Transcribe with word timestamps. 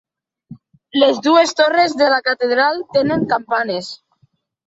Les 1.01 1.19
dues 1.27 1.51
torres 1.59 1.93
de 1.99 2.07
la 2.13 2.19
Catedral 2.29 2.81
tenen 2.97 3.27
campanes. 3.35 3.93